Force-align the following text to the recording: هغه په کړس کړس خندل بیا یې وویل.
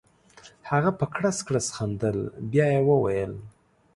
هغه 0.69 0.91
په 0.99 1.05
کړس 1.15 1.37
کړس 1.47 1.67
خندل 1.75 2.17
بیا 2.51 2.67
یې 2.73 2.81
وویل. 2.89 3.33